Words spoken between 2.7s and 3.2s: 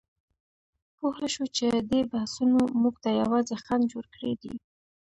موږ ته